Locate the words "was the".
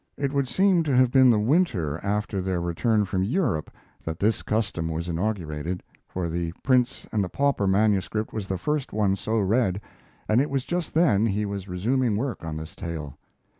8.33-8.57